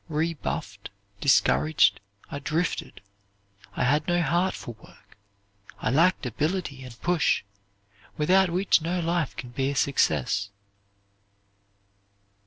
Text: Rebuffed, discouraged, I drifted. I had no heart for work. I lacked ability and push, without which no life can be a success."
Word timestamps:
Rebuffed, 0.09 0.89
discouraged, 1.19 1.99
I 2.31 2.39
drifted. 2.39 3.01
I 3.75 3.83
had 3.83 4.07
no 4.07 4.19
heart 4.19 4.55
for 4.55 4.73
work. 4.83 5.15
I 5.79 5.91
lacked 5.91 6.25
ability 6.25 6.83
and 6.83 6.99
push, 7.03 7.43
without 8.17 8.49
which 8.49 8.81
no 8.81 8.99
life 8.99 9.35
can 9.35 9.51
be 9.51 9.69
a 9.69 9.75
success." 9.75 10.49